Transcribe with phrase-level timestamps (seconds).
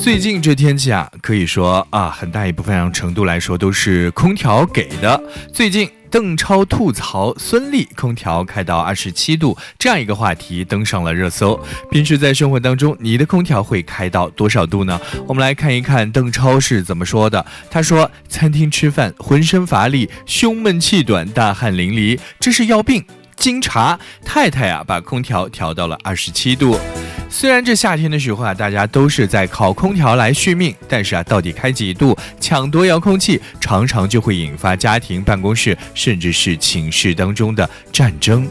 [0.00, 5.20] 最近这天气啊，可以说啊，很大一部分程度来说都是空调给的。
[5.52, 11.58] 最近邓超吐槽孙俪空调开到二十七度这样一个话题登上了热搜。
[11.90, 14.98] 平时在生活当中，你的空调会开到多少度呢？
[15.26, 17.44] 我们来看一看邓超是怎么说的。
[17.68, 23.04] 他说：“餐厅吃饭，浑身乏力，胸闷气短，大汗淋漓，这是要病。
[23.38, 26.78] 经查，太太啊，把空调调到了二十七度。”
[27.30, 38.48] 虽然这夏天的时候啊，大家都是在靠空调来续命，但是啊，到底开几度，抢夺遥控器，常常就会引发家庭、办公室，甚至是寝室当中的战争。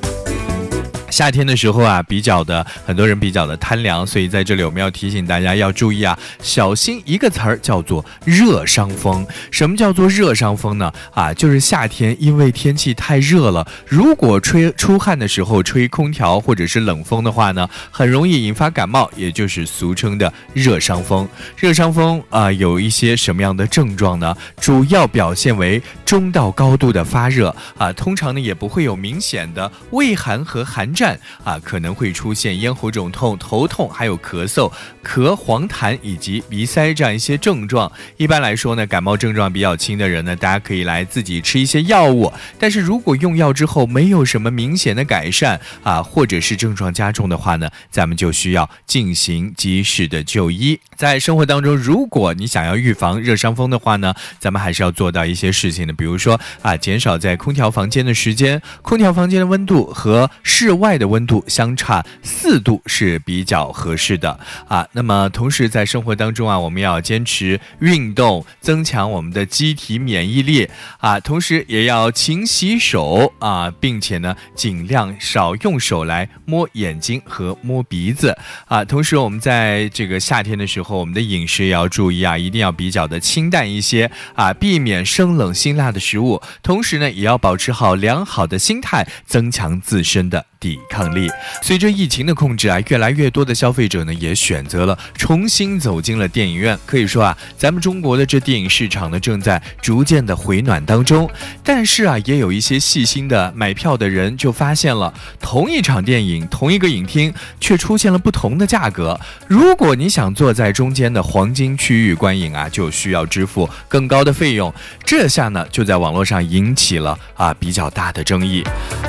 [1.09, 9.25] 夏天的时候啊，比较的很多人比较的贪凉，所以在这里我们要提醒大家要注意啊，小心一个词儿叫做热伤风。
[9.49, 10.91] 什么叫做热伤风呢？
[11.13, 21.27] 啊，就是夏天因为天气太热了，如果吹出汗的时候吹空调或者是冷风的话呢，很容易引发感冒，也就是俗称的热伤风。
[21.55, 24.35] 热伤风啊，有一些什么样的症状呢？
[24.59, 30.93] 主要表现为中到高度的发热啊，通常呢也不会有明显的畏寒和寒。
[30.97, 34.71] 战啊，可能会出现咽喉肿痛、头痛，还有咳嗽、
[35.03, 37.91] 咳黄痰以及鼻塞这样一些症状。
[38.17, 42.33] 一般来说呢，感冒症状比较轻的人呢，大家可以来自己吃一些药物。
[42.57, 50.79] 但是如果用药之后没有什么明显的改善啊，或者是症状加重的话呢，咱们就需要进行及时的就医。
[50.95, 60.86] 在生活当中，如果你想要预防热伤风的话呢，咱们还是要做到一些事情的，比如说啊，减少在空调房间的时间，空调房间的温度和室外。
[60.87, 64.87] 外的温度相差四度是比较合适的啊。
[64.93, 71.19] 那么同时在生活当中啊，我们要坚持运动，增强我们的机体免疫力啊。
[71.19, 78.85] 同时也要勤洗手啊，并且呢，尽量少用手来摸眼睛和摸鼻子啊。
[78.85, 86.41] 同时我们在这个夏天的时候，我们的饮食也要注意啊，一定要比较的清淡一些啊，避免生冷辛辣的食物。
[86.63, 90.45] 同时呢，也要保持好良好的心态，增强自身的。
[90.59, 91.29] 抵抗力。
[91.61, 96.77] 随着疫情的控制啊，越来越多的消费者呢也选择了重新走进了电影院。
[96.85, 101.29] 可以说啊，咱们中国的这电影市场呢正在逐渐的回暖当中。
[101.63, 109.19] 但是啊，也有一些细心的买票的人就发现了，同一场电影，同一个影厅，却出现了不同的价格。
[109.47, 114.73] 如果你想坐在中间的黄金区域观影啊，就需要支付更高的费用。
[115.05, 118.63] 这下呢，就在网络上引起了啊比较大的争议。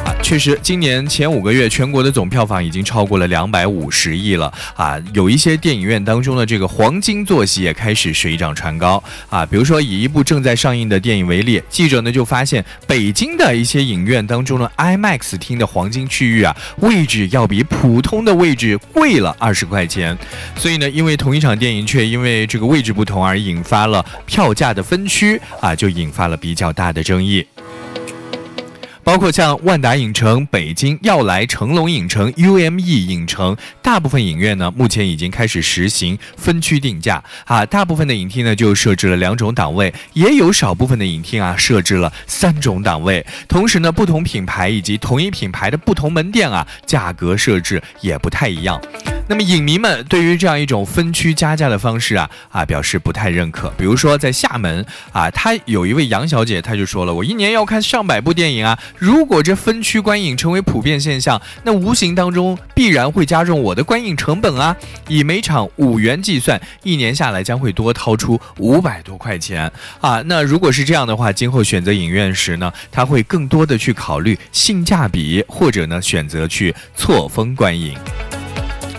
[0.04, 1.37] 啊，确实，今年前五。
[1.38, 4.98] 五个月，全国的总票房已经超过了两百五十亿了啊！
[5.14, 9.00] 有一些电影院当中的这个黄金坐席也开始水涨船高
[9.30, 9.46] 啊！
[9.46, 20.18] 比如说以一部正在上映的电影为例，记者呢就发现北京的一些影院当中的 IMAX 厅的黄金区域啊，位置要比普通的位置贵了二十块钱。
[20.56, 27.46] 所以呢，因为同一场电影却因为这个位置不同而引发了票价的分区啊，就引发了比较大的争议。
[29.08, 37.64] 包括像万达影城、北京耀来、成龙影城、UME 影城，大部分影院呢，目前已经开始实行分区定价啊。
[37.64, 43.24] 大部分的影厅呢，就设置了两种档位，也有少部分的影厅啊，设置了三种档位。
[43.48, 48.78] 同时呢，不同品牌以及同一品牌的不同门店啊，价格设置也不太一样。
[49.28, 53.70] 那么影迷们对于这样一种分区加价的方式啊啊表示不太认可。
[53.76, 64.74] 比如说在厦门啊，他有一位杨小姐，她就说了，我一年要看上百部电影啊，如果这分区观影成为普遍现象，那无形当中必然会加重我的观影成本啊。
[65.08, 70.22] 以每场五元计算，一年下来将会多掏出五百多块钱啊。
[70.24, 77.94] 那如果是这样的话，今后选择影院时呢，他会更多的去考虑性价比，或者呢选择去错峰观影。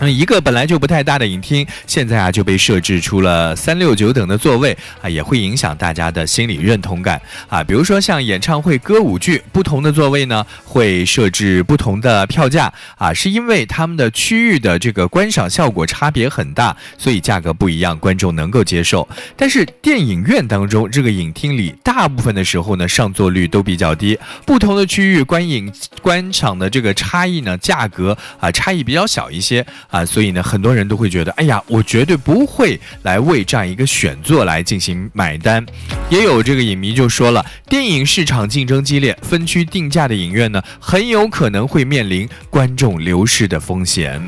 [0.02, 7.62] 嗯，一个本来就不太大的影厅，现在啊就被设置出了三六九等的座位啊，也会影响大家的心理认同感啊。
[7.62, 19.06] 比如说像演唱会、歌舞剧，不同的座位呢会设置不同的票价啊，是因为他们的区域的这个观赏效果差别很大，所以价格不一样，观众能够接受。
[19.36, 25.70] 但是电影院当中这个影厅里，大部分的时候呢上座率都比较低，不同的区域观影
[26.02, 29.66] 观赏的这个差异呢，价格啊差异比较小一些。
[29.90, 35.66] 啊，所以呢，很多人都会觉得，哎呀，我绝对不会来为这样一个选座来进行买单。
[36.10, 44.22] 也有这个影迷就说了，电影市场竞争激烈，分区定价的影院呢，很有可能会面临观众流失的风险。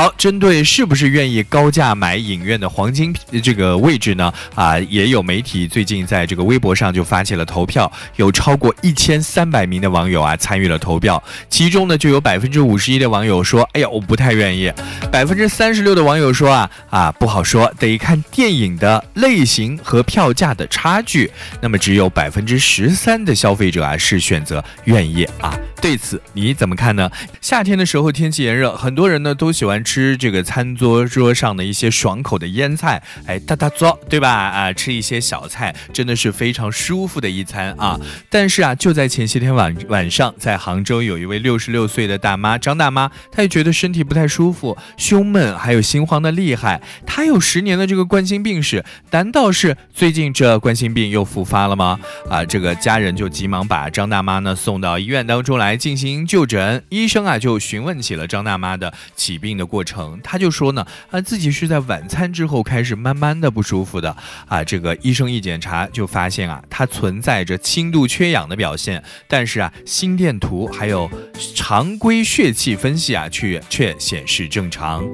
[0.00, 4.32] 好，针对是不是愿意高价买影院的黄金这个位置呢？
[4.54, 14.70] 啊，也有媒体最近在这个微博上就发起了投票，有超过一千三百名的网友啊参与了投票，其中呢就有百分之五十一的网友说，哎呀，我不太愿意；
[15.12, 21.30] 百分之三十六的网友说啊啊不好说，得看电影的类型和票价的差距。
[21.60, 25.54] 那么只有百分之十三的消费者啊是选择愿意啊。
[25.82, 27.10] 对此你怎么看呢？
[27.42, 34.30] 夏天的时候天气炎热，很多人呢都喜欢吃这个餐桌桌上的一些爽口的腌菜，哎，大大做，对吧？
[34.30, 37.98] 啊，吃一些小菜，真的是非常舒服的一餐啊。
[38.28, 46.80] 但是啊，就在前些天晚晚上，在杭州有一位六十六岁的大妈张大妈，她也觉得身体不太舒服，胸闷，还有心慌的厉害。
[47.04, 51.98] 她有十年的这个冠心病史，难道是最近这冠心病又复发了吗？
[52.30, 55.58] 啊，这个家人就急忙把张大妈呢送到医院当中。
[55.58, 64.14] 来进行就诊，医生啊就询问起了张大妈的起病的过程，他就说呢，啊自己是在晚餐之后开始慢慢的不舒服的，
[64.46, 71.08] 啊这个医生一检查就发现啊，他存在着轻度缺氧的表现，但是啊心电图还有
[71.54, 75.04] 常规血气分析啊却却显示正常。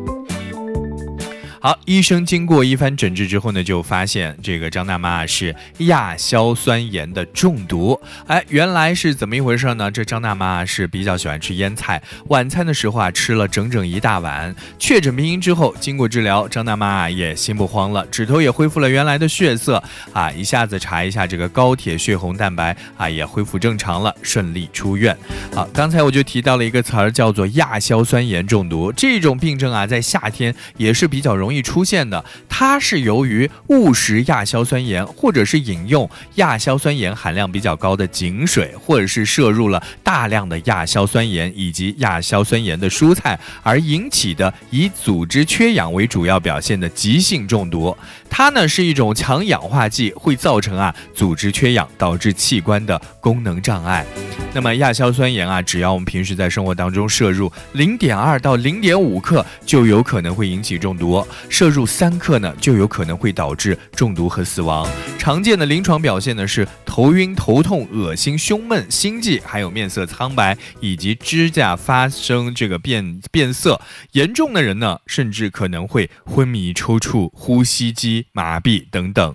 [1.66, 8.00] 好，医生经过一番诊治之后呢，就发现这个张大妈是亚硝酸盐的中毒。
[8.28, 9.90] 哎，原来是怎么一回事呢？
[9.90, 14.54] 这张大妈是比较喜欢吃腌菜，晚餐的时候啊吃了整整一大碗。
[14.78, 19.82] 确诊病因之后，经过治疗，张大妈啊也心不慌了，指头也恢复了原来的血色
[20.12, 25.18] 啊，一下子查一下这个高铁血红蛋白啊也恢复正常了，顺利出院。
[25.52, 31.55] 好，刚才我就提到了一个词儿叫做亚硝酸盐中毒，这种病症啊在夏天也是比较容易。
[31.56, 47.96] 易出现的，它是由于误食亚硝酸盐，或者是饮用亚硝酸盐含量比较高的井水，或者是摄入了大量的亚硝酸盐以及亚硝酸盐的蔬菜而引起的，以组织缺氧为主要表现的急性中毒。
[48.28, 54.04] 它呢是一种强氧化剂，会造成啊组织缺氧，导致器官的功能障碍。
[54.52, 61.26] 那么亚硝酸盐啊，只要我们平时在生活当中摄入零点二到零点五克，就有可能会引起中毒。
[61.48, 64.88] 摄入三克呢，就有可能会导致中毒和死亡。
[65.18, 73.80] 常见的临床表现呢是头晕、头痛、恶心、胸闷、心悸，还有面色苍白，以及指甲发生这个变变色。
[74.12, 79.34] 严重的人呢，甚至可能会昏迷、抽搐、呼吸机麻痹等等。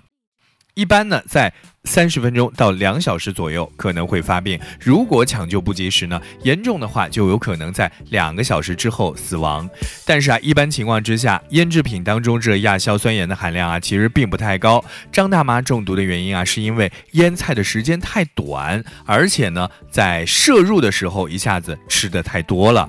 [0.74, 1.52] 一般呢，在
[1.84, 9.68] 三十分钟到两小时左右可能会发病，如果抢救不及时呢，严重的话就有可能在两个小时之后死亡。
[10.06, 14.82] 但是啊，一般情况之下，腌制品当中这亚硝酸盐的含量啊，其实并不太高。
[15.10, 22.88] 张大妈中毒的原因啊，是因为腌菜的时间太短，而且呢，在摄入的时候一下子吃的太多了。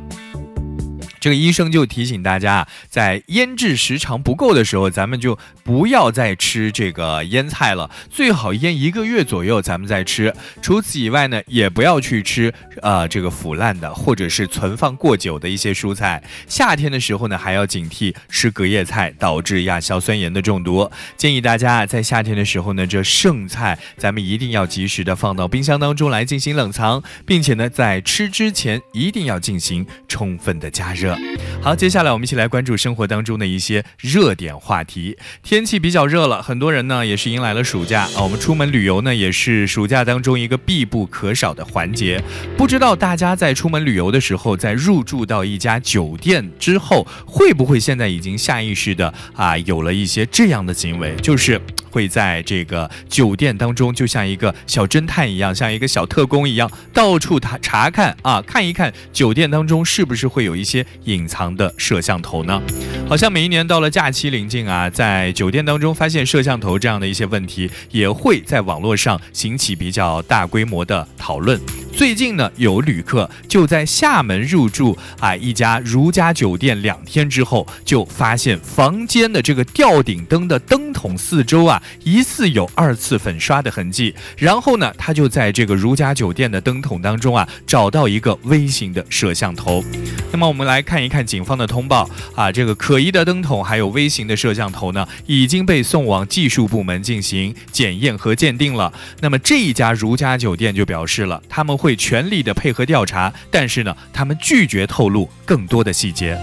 [1.24, 10.36] 这个医生就提醒大家，在腌制时长不够的时候，咱们就不要再吃这个腌菜了，最好腌一个月左右，咱们再吃。
[10.62, 16.22] 除此以外呢，也不要去吃呃这个腐烂的或者是存放过久的一些蔬菜。
[16.46, 20.92] 夏天的时候呢，还要警惕吃隔夜菜导致亚硝酸盐的中毒。
[21.16, 31.12] 建议大家，在夏天的时候呢，这剩菜咱们一定要及时的放到冰箱当中来进行冷藏，并且呢，在吃之前一定要进行充分的加热。
[31.62, 35.18] 好，接下来我们一起来关注生活当中的一些热点话题。
[35.42, 38.21] 天气比较热了，很多人呢也是迎来了暑假啊。
[38.21, 42.21] 我们出门旅游呢，也是暑假当中一个必不可少的环节。
[42.57, 51.62] 不知道大家在出门旅游的时候，在入住到一家酒店之后，会不会现在已经下意识的啊有了一些这样的行为，就是。
[51.94, 62.59] 会在这个酒店当中，就像一个小侦探一样，像一个小特工一样，到处查查看啊，看一看酒店当中是不是会有一些隐藏的摄像头呢？
[63.07, 71.62] 好像每一年到了假期临近啊，在酒店当中发现摄像头这样的一些问题，也会在网络上引起比较大规模的讨论。
[71.95, 81.81] 最近呢，有旅客就在厦门入住啊一家如家酒店两天之后，就发现房间的这个吊顶灯的灯筒四周啊。
[82.04, 89.83] 疑似有二次粉刷的痕迹，然后呢，他就在这个如家酒店的灯筒当中啊，找到一个微型的摄像头。
[90.31, 98.92] 那么我们来看一看警方的通报啊，这个可疑的灯筒还有微型的摄像头呢，已经被送往技术部门进行检验和鉴定了。
[99.21, 106.40] 那么这一家如家酒店就表示了，他们会全力的配合调查，但是呢，他们拒绝透露更多的细节。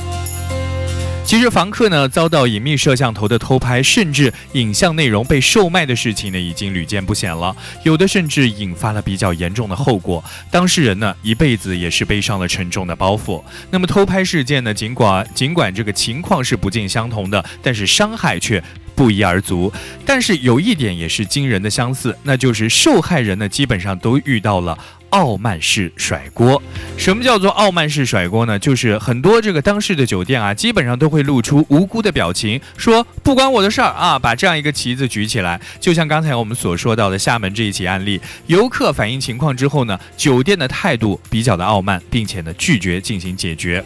[1.25, 7.56] 其实房客呢遭到隐秘摄像头的偷拍，甚至影像内容被售卖的事情呢，已经屡见不鲜了。
[7.85, 13.42] 有的甚至引发了比较严重的后果，当事人呢一辈子也是背上了沉重的包袱。
[13.70, 18.62] 那么偷拍事件呢，尽管尽管这个情况是不尽相同的，但是伤害却
[18.94, 19.73] 不一而足。
[20.04, 24.76] 但是有一点也是惊人的相似，那就是受害人呢基本上都遇到了。
[25.11, 26.61] 傲慢式甩锅，
[26.97, 28.59] 什么叫做傲慢式甩锅呢？
[28.59, 35.61] 就是很多这个当事的酒店啊，基本上都会露出无辜的表情，说不关我的事儿啊，把这样一个旗子举起来。
[35.81, 43.85] 就像刚才我们所说到的厦门这一起案例，游客反映情况之后呢，酒店的态度比较的傲慢，并且呢拒绝进行解决。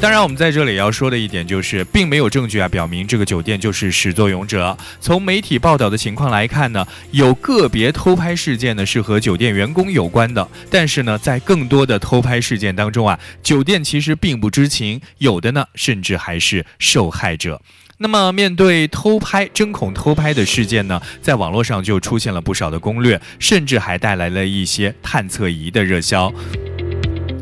[0.00, 4.76] 当然，我们在这里要说的一点就是，并没有证据啊表明这个酒店就是始作俑者。
[5.00, 17.60] 从媒体报道的情况来看呢，有个别偷拍事件呢是和酒店员工有关的，但是呢，在更多的偷拍事件当中啊，酒店其实并不知情，有的呢甚至还是受害者。
[17.98, 26.32] 那么，面对偷拍、针孔偷拍的事件呢，在网络上就出现了不少的攻略，甚至还带来了一些探测仪的热销。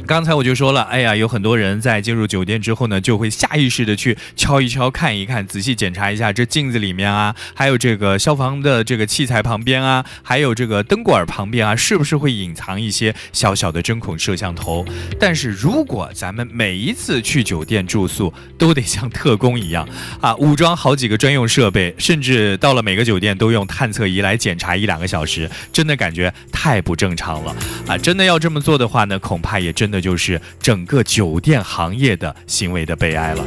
[0.04, 14.84] 刚才我就说了，哎呀，有很多人在进入酒店之后呢，就会下意识的去敲一敲、看一看、仔细检查一下这镜子里面啊，还有这个消防的这个器材旁边啊，还有这个灯管旁边啊，是不是会隐藏一些小小的针孔摄像头？
[15.18, 19.88] 但是如果咱们每一次去酒店住宿都得像特工一样
[20.20, 27.56] 啊，武装好几个专用设备，甚至到了每个酒店都用探测仪来检查一两个小时，真的感觉太不正常了
[27.86, 27.96] 啊！
[27.96, 30.02] 真的要这么做的话呢，恐怕也真那。
[30.02, 33.44] 就是整个酒店行业的行为的悲哀了。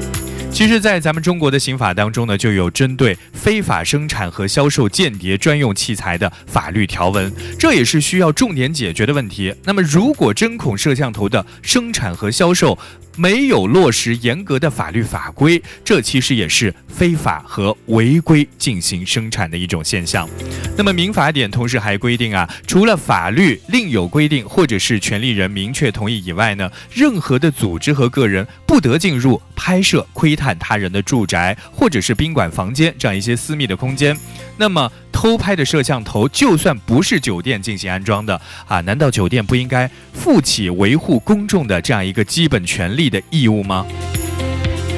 [0.50, 9.54] 其实，在咱们中国的刑法当中呢，就有针对非法生产和销售间谍专用器材的法律条文，这也是需要重点解决的问题。
[9.66, 12.80] 那么，如果针孔摄像头的生产和销售，
[13.16, 20.30] 没有落实严格的法律法规，这其实也是非法和违规进行生产的一种现象。
[20.78, 34.18] 那么民法典同时还规定啊，除了法律另有规定或者是权利人明确同意以外呢，任何的组织和个人不得进入拍摄、窥探他人的住宅或者是宾馆房间这样一些私密的空间。
[34.58, 43.86] 那么偷拍的摄像头，就算不是酒店进行安装的啊，难道酒店不应该负起维护公众的这样一个基本权利的义务吗？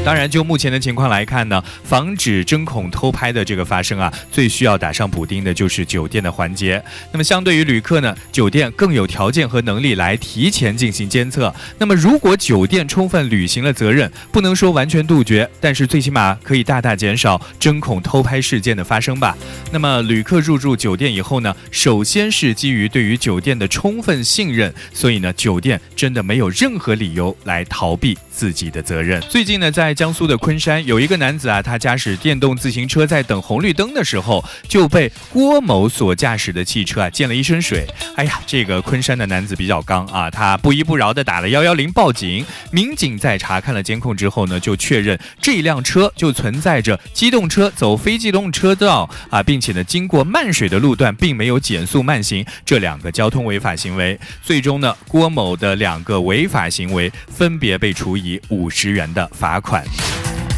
[0.08, 6.82] 当然，就目前的情况来看呢，防止针孔偷拍的这个发生啊，最需要打上补丁的就是酒店的环节。
[7.12, 11.54] 那么，相对于旅客呢，酒店更有条件和能力来提前进行监测。
[11.78, 19.36] 那么，如果酒店充分履行了责任，不能说完全杜绝，但是最起码可以大大减少针孔偷拍事件的发生吧。
[19.74, 29.20] 那么，旅客入住酒店以后呢，首先是基于对于酒店的充分信任，所以呢，酒店真的没有任何理由来逃避自己的责任。
[29.22, 37.88] 最近呢，在江苏的昆山有一个男子啊，他驾驶电动自行车在等红绿灯的时候，就被郭某所驾驶的汽车啊溅了一身水。
[38.16, 42.46] 哎呀，这个昆山的男子比较刚啊，他不依不饶的打了幺幺零报警。
[42.70, 54.20] 民警在查看了监控之后呢，就确认这辆车就存在着机动车走非机动车道啊，并且呢经过漫水的路段，并没有减速慢行这两个交通违法行为。
[54.44, 59.84] 最终呢，郭某的两个违法行为分别被处以以五十元的罚款。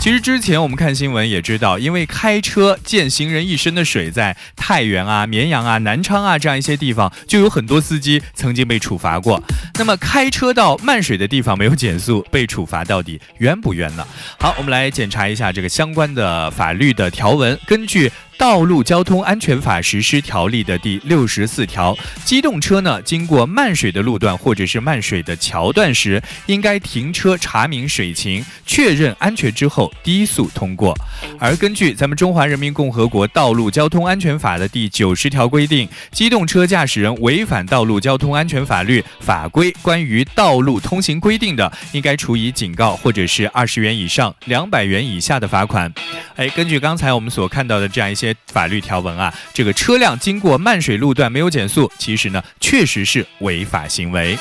[0.02, 9.44] 其实之前我们看新闻也知道，因为开车溅行人一身的水，在太原啊、绵阳啊、南昌啊这样一些地方，就有很多司机曾经被处罚过。
[9.78, 14.08] 那么开车到漫水的地方没有减速，被处罚到底冤不冤呢？
[14.40, 18.10] 好，我们来检查一下这个相关的法律的条文，根据。
[18.40, 21.94] 道路交通安全法实施条例的第六十四条，
[22.24, 30.98] 机动车呢经过漫水的路段或者是漫水的桥段时，应该停车查明水情，确认安全之后低速通过。
[31.38, 45.94] 而根据咱们中华人民共和国道路交通安全法的第九十条规定，机动车驾驶人违反道路交通安全法律法规关于道路通行规定的，应该处以警告或者是二十元以上两百元以下的罚款。
[46.38, 48.29] 哎，根据刚才我们所看到的这样一些。
[48.48, 54.38] 法律条文啊，这个车辆经过漫水路段没有减速，其实呢确实是违法行为。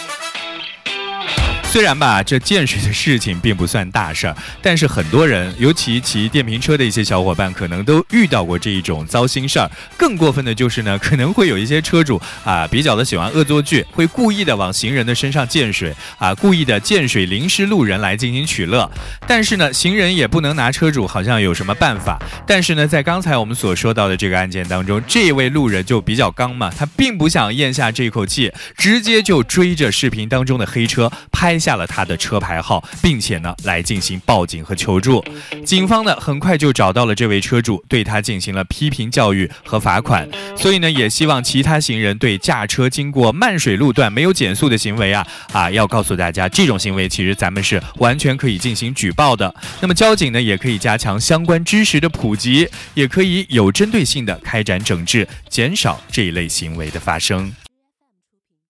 [1.71, 9.71] 虽然吧，这溅水的事情并不算大事儿，但是很多人，尤其骑电瓶车的一些小伙伴，可能都遇到过这一种糟心事儿。
[9.99, 18.91] 更过分的就是呢，可能会有一些车主啊，比较的喜欢恶作剧，会故意的往行人的身上溅水啊，故意的溅水淋湿路人来进行取乐。
[19.27, 22.19] 但是呢，行人也不能拿车主好像有什么办法。
[22.47, 31.58] 但是呢，在刚才我们所说到的这个案件当中，这位路人就比较刚嘛，他并不想咽下这口气，直接就追着视频当中的黑车拍。
[31.59, 35.25] 下了他的车牌号，并且呢来进行报警和求助。
[35.65, 40.29] 警方呢很快就找到了这位车主，对他进行了批评教育和罚款。
[40.57, 49.55] 所以呢也希望其他行人对驾车经过漫水路段没有减速的行为啊啊要告诉大家，这种行为其实咱们是完全可以进行举报的。
[49.81, 57.53] 那么交警呢也可以加强相关知识的普及，也可以有针对性的开展整治，减少这一类行为的发生。